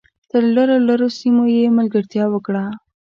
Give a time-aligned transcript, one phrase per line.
[0.29, 2.63] تر لرو لرو سیمو یې ملګرتیا وکړه.